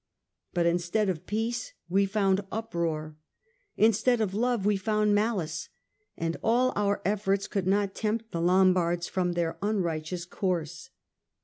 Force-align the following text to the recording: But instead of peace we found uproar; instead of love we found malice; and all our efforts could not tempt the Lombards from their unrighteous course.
But 0.55 0.65
instead 0.65 1.09
of 1.09 1.27
peace 1.27 1.73
we 1.87 2.07
found 2.07 2.41
uproar; 2.51 3.17
instead 3.77 4.19
of 4.19 4.33
love 4.33 4.65
we 4.65 4.75
found 4.75 5.13
malice; 5.13 5.69
and 6.17 6.37
all 6.43 6.73
our 6.75 7.03
efforts 7.05 7.45
could 7.45 7.67
not 7.67 7.93
tempt 7.93 8.31
the 8.31 8.41
Lombards 8.41 9.07
from 9.07 9.33
their 9.33 9.59
unrighteous 9.61 10.25
course. 10.25 10.89